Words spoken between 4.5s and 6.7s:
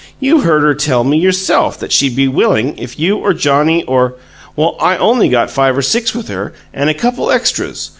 "Well, I only got five or six with her,